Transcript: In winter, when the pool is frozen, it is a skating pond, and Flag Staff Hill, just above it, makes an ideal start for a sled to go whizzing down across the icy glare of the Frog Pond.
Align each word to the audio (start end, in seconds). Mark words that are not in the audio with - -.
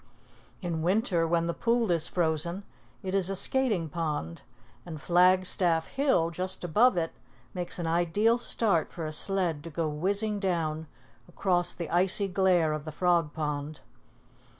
In 0.63 0.81
winter, 0.81 1.27
when 1.27 1.45
the 1.45 1.53
pool 1.53 1.91
is 1.91 2.07
frozen, 2.07 2.63
it 3.03 3.13
is 3.13 3.29
a 3.29 3.35
skating 3.35 3.87
pond, 3.87 4.41
and 4.83 4.99
Flag 4.99 5.45
Staff 5.45 5.89
Hill, 5.89 6.31
just 6.31 6.63
above 6.63 6.97
it, 6.97 7.11
makes 7.53 7.77
an 7.77 7.85
ideal 7.85 8.39
start 8.39 8.91
for 8.91 9.05
a 9.05 9.11
sled 9.11 9.63
to 9.63 9.69
go 9.69 9.87
whizzing 9.87 10.39
down 10.39 10.87
across 11.29 11.71
the 11.71 11.87
icy 11.91 12.27
glare 12.27 12.73
of 12.73 12.83
the 12.83 12.91
Frog 12.91 13.31
Pond. 13.33 13.81